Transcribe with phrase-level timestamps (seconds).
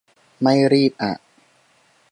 [0.41, 1.13] ไม่รีบอะ